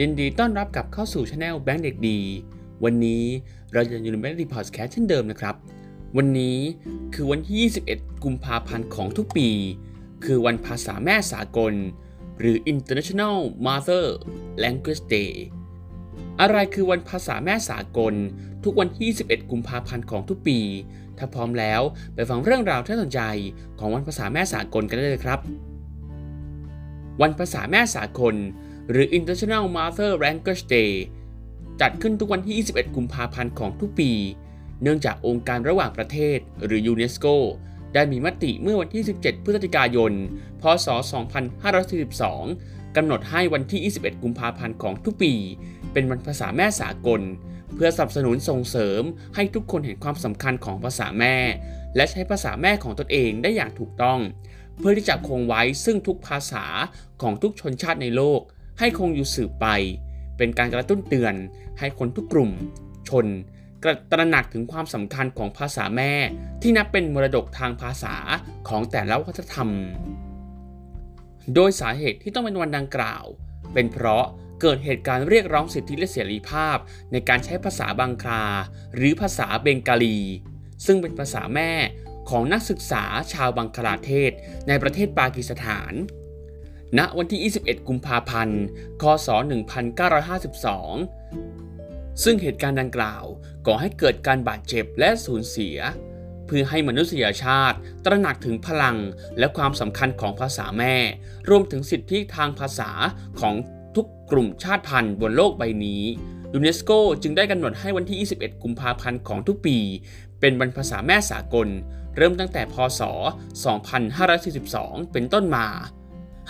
[0.00, 2.18] ยินดีต้อนรับกลับเข้าสู่ช anel แบงค์เด็กดี
[2.84, 3.24] วันนี้
[3.72, 5.54] เราจะอยู่ในแบงค์ดีพอดแคสต์เช่นเดิมนะครับ
[6.16, 6.58] วันนี้
[7.14, 9.48] คือวันที่ 21 กุมภาพันธ์ของทุกปี
[10.24, 11.72] คือวันภาษาแม่สากล
[12.38, 14.06] หรือ International Mother
[14.62, 15.32] Language Day
[16.40, 18.14] อะไรคือวันภาษาแม่สากล
[18.64, 20.58] ทุกวันที่ 21 กุมภาพันธ์ของทุกปี
[21.18, 21.80] ถ้าพร้อมแล้ว
[22.14, 23.20] ไปฟังเรื่องราวที่น่าสนใจ
[23.78, 25.40] ของวันภาษาแม่สากลกันได้เลยครับ
[27.22, 28.34] วันภาษาแม่สากล
[28.90, 30.92] หรือ International Mother Language Day
[31.80, 34.12] จัดขึ้นทุกวันที่ 21 กุมภาพันธ์ของทุกปี
[34.82, 37.26] เนื่องจากองค์การระหว่างประเทศ หรือยูเนสโก
[37.94, 40.12] ได้มีมติเมื่อวันที่ 17 พฤศจิกายน
[40.62, 40.86] พศ
[41.92, 45.32] 2542 กำหนดให้วันที่ 21 กุมภาพันธ์ของทุกปี
[45.92, 47.20] เป็นวันภาษาแม่สากล
[47.74, 49.02] เพื่อสนับสนุนส่งเสริม
[49.34, 51.36] ให้ทุกคนเห็นความสำคัญของภาษาแม่
[51.96, 54.18] และใช้ภาษาแม่ของตนเองได้อย่างถูกต้อง
[54.78, 56.64] เพื่อที่จะคงไว้ซึ่งทุกภาษา
[57.22, 58.40] ของทุกชนชาติในโลก
[58.78, 59.66] ให้คงอยู่สืบไป
[60.36, 61.34] เป็นการกระตุ้นเตือน
[61.78, 62.50] ให้คนทุกกลุ่ม
[63.08, 63.26] ชน
[63.84, 66.12] กระตระหนักถึงความสำคัญของภาษาแม่
[66.62, 68.14] ที่นับเป็นมรดกทางภาษา
[68.68, 69.70] ของแต่ละวัฒนธรรม
[71.54, 73.24] โดยสาเหตุที่ต้องเป็นวันดังกล่าว
[73.72, 74.26] เป็นเพราะ
[74.60, 76.76] เกิดเหตุการณ์เรียกร้องสิทธิและเสรีภาพ
[77.12, 78.44] ในการใช้ภาษาบังคลา
[78.94, 80.18] หรือภาษาเบงกาลี
[80.86, 81.72] ซึ่งเป็นภาษาแม่
[82.30, 84.32] ของนักศึกษาชาวบังคลาเทศ
[84.68, 85.92] ในประเทศปากีสถาน
[86.98, 88.62] ณวันที่ 21 กุมภาพันธ์
[89.02, 89.28] คศ
[90.50, 93.24] 1952 ซึ่งเหตุการณ์ดังกล่าว
[93.66, 95.76] ก่อให้เกิดการบาดเจ็บและสูญเสีย
[96.46, 98.96] เพื่อให้มนุษยชาติตระหนักถึงพลัง
[99.38, 100.94] และความสำคัญของภาษาแม่
[101.48, 102.90] รวมถึงสิทธิทางภาษา
[103.40, 103.54] ของ
[103.96, 106.02] ทุกกลุ่มชาติพันธุ์บนโลกใบนี้
[106.54, 106.90] ยูเนสโก
[107.22, 109.78] จึงได้กำหนดให้วันที่ 21 กุมภาพันธ์ของทุกปี
[110.40, 111.68] เป็นวันภาษาแม่สากล
[112.16, 113.00] เริ่มตั้งแต่พศ
[114.26, 115.66] 2542 เป็นต้นมา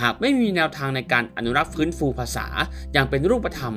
[0.00, 2.46] หากไม่มีแนวทางในการอนุรักษ์ฟื้นฟูภาษา
[2.92, 3.74] อย่างเป็นรูปธรรม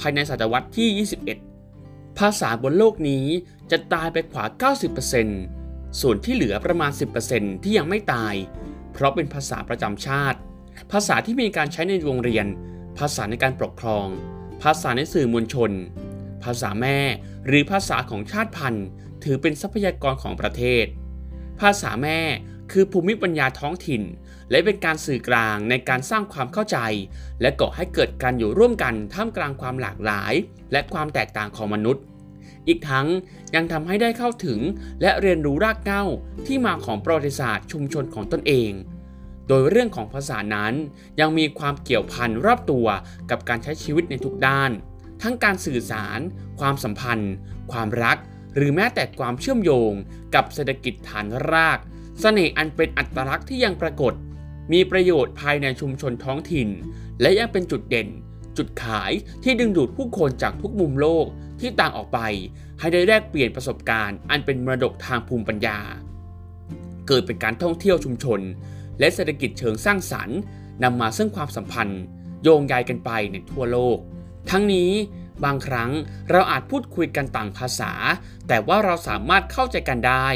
[0.00, 1.06] ภายในศตวรรษที่
[1.56, 3.24] 21 ภาษาบนโลกนี้
[3.70, 4.44] จะตายไปกว่า
[5.22, 6.90] 90%ส่วนที่เหลือประมาณ
[7.28, 8.34] 10%ที่ยังไม่ตาย
[8.92, 10.38] เพราะเป็นภาษาประจำชาติ
[10.92, 12.46] ภาษาที่มีการใช้ในโรงเรียน
[12.98, 14.06] ภาษาในการปกครอง
[14.62, 15.70] ภาษาในสื่อมวลชน
[16.44, 16.98] ภาษาแม่
[17.46, 18.86] หรือภาษาของชาติพันธุ์
[19.24, 20.84] ถือเป็นทรัพยากรของประเทศ
[21.60, 22.20] ภาษาแม่
[22.72, 24.02] คือภูมิปัญญาท้องถิ่น
[24.50, 26.78] และเป็นการสื่อกลางในการสร้างความเข้าใจ
[27.40, 30.32] และก่อให้เกิดการอยู่ร่วมกันท่ามกลางความหลากหลาย
[30.72, 32.02] และความแตกต่างของมนุษย์
[32.68, 33.08] อีกทั้ง
[33.54, 34.60] ยังทำให้ได้เข้าถึง
[35.02, 36.04] และเรียนรู้รากเหง้า
[36.46, 38.72] ที่มาของประวัติศาสตร์ชุมชนของตนเอง
[39.48, 40.74] โดยเรื่องของภาษานั้น
[41.20, 42.86] ยังมีความเกี่ยวพันรอบตัว
[43.30, 44.70] กับการใช้ชีวิตในทุกด้าน
[45.22, 46.20] ทั้งการสื่อสาร
[46.60, 47.32] ความสัมพันธ์
[47.72, 48.16] ความรัก
[48.54, 49.92] หรือแม้แต่ความเชื่อมโยง
[50.34, 51.78] กับเศรษฐกิจฐานราก
[52.20, 54.12] เสน่ห์อันเป็นอัตลักษณ์ที่ยังปรากฏ
[54.72, 56.68] มีประโยชน์ภายในชุมชนท้องถิ่น
[57.20, 58.08] และยังเป็นจุดเด่น
[58.56, 59.12] จุดขาย
[59.42, 61.26] ที่ดึงดูดผู้คนจากทุกมุมโลก
[61.60, 62.18] ที่ต่างออกไป
[62.78, 65.78] ให้ได้แลกเปลี่ยนประสบการณ์ อันเป็นมรดกทางภูมิปัญญา
[67.06, 68.40] เกิดเป็นการท่องเที่ยวชุมชน
[68.98, 70.38] และเศรษฐกิจเชิงสร้างสรรค์
[70.82, 72.02] นำมาซึ่งความสัมพันธ์
[72.42, 73.98] โยงใยกันไปในทั่วโลก
[74.50, 74.90] ทั้งนี้
[75.44, 75.90] บางครั้ง
[76.30, 77.92] เราอาจพูดคุยกันต่างภาษา
[78.48, 80.26] แต่ว่าเราสามารถเข้าใจกันได้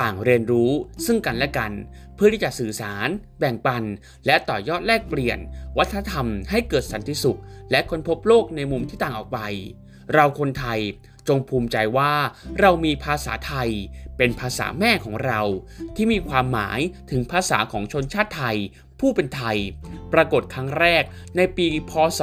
[0.00, 0.70] ต่างเรียนรู้
[1.06, 1.72] ซึ่งกันและกัน
[2.14, 3.08] เพื่อที่จะสื่อสาร
[3.38, 3.82] แบ่งปัน
[4.26, 5.38] และต่อยอดแลกเปลี่ยน
[5.78, 7.40] วัฒนธรรมให้เกิดสันติสุข
[7.70, 9.38] และค้นพบโลกในมุมที่ต่างออกไป
[10.12, 10.80] เราคนไทย
[11.28, 12.12] จงภูมิใจว่า
[12.60, 13.70] เรามีภาษาไทย
[14.16, 15.40] เป็นภาษาแม่ของเรา
[15.96, 16.80] ที่มีความหมาย
[17.10, 18.56] ถึงภาษาของชนชาติไทย
[19.00, 19.56] ผู้เป็นไทย
[20.12, 21.02] ปรากฏครั้งแรก
[21.36, 22.22] ในปีพศ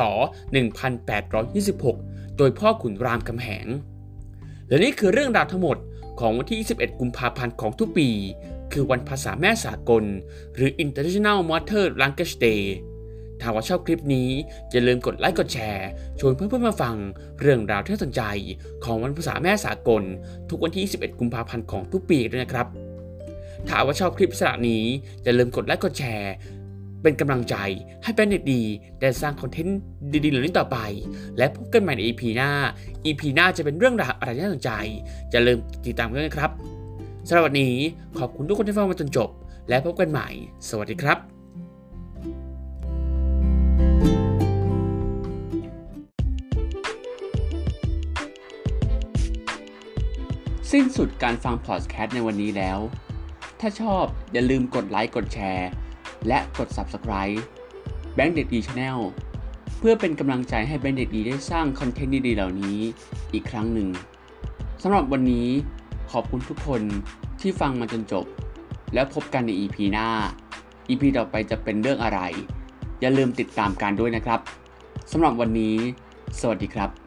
[0.78, 3.68] 1826 โดยพ่อขุนรามคำแหง
[4.68, 5.78] และนี่คือเรื่องราวทั้งหมด
[6.19, 8.10] ของวันที่ 21 กุมภาพันธ์ของทุกปี
[8.74, 10.04] คือวันภาษาแม่สากล
[10.56, 12.64] หรือ International Mother Language Day
[13.42, 14.30] ถ้าว่าชอบคลิปนี้
[14.72, 15.88] อย่าลืมกดไลค์กดแชร์
[16.19, 16.96] ชวนเพื่อนๆมาฟัง
[17.42, 18.22] เรื่องราวที่น่าสนใจ
[18.84, 20.04] ของวันภาษาแม่สากล
[20.50, 22.68] ทุกวันที่ 21 กุมภาพันธ์ของทุกปีด้วยนะครับ
[23.68, 24.84] ถ้าว่าชอบคลิปสระนี้
[25.24, 26.34] อย่าลืมกดไลค์กดแชร์
[27.02, 27.56] เป็นกำลังใจ
[28.04, 28.62] ให้แบนเน็ตดี
[29.00, 29.80] ได้สร้างคอนเทนต์
[30.24, 30.78] ดีๆเหล่านี้ต่อไป
[31.38, 32.50] และพบกันใหม่ใน EP หน้า
[33.06, 34.72] EP หน้าจะเป็นเรื่องราวอะไรน่าสนใจ
[35.34, 36.52] อย่าลืมติดตามกันนะครับ
[37.28, 37.74] สำหรับวันนี้
[38.20, 39.30] ขอบคุณทุกคนที่ฟังมาจนจบ
[39.70, 40.28] และพบกันใหม่
[40.70, 41.18] สวัสดีครับ
[50.72, 52.80] สิ้นสุดการฟังพอดแคสต์ในวันนี้แล้ว
[53.60, 54.04] ถ้าชอบ
[54.34, 55.70] อย่าลืมกดไลค์ กดแชร์
[56.28, 57.38] และกด Subscribe
[58.16, 58.98] แบงค์เด็กดี Channel
[59.80, 62.80] เพื่อเป็นกำลังใจให้แบงค์เด็กดีได้สร้างคอนเทนต์ดีๆเหล่านี้
[63.34, 63.90] อีกครั้งหนึ่ง
[64.81, 65.48] สำหรับวันนี้
[66.12, 66.81] ขอบคุณทุกคน
[67.42, 68.25] ที่ฟังมาจนจบ
[68.94, 70.08] แล้วพบกันใน EP หน้า
[70.90, 72.20] EP ต่อไปจะเป็นเรื่องอะไร
[73.02, 74.40] อย่าลืมติดตามการด้วยนะครับ
[75.12, 75.75] สำหรับวันนี้
[76.40, 77.06] สวัสดีครับ